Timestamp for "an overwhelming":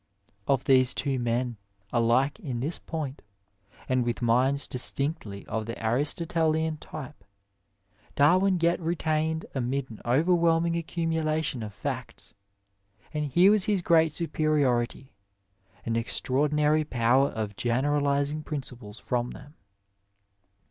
9.91-10.73